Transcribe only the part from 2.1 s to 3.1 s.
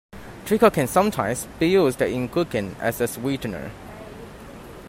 cooking as a